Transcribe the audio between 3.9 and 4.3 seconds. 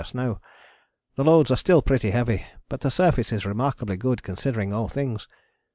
good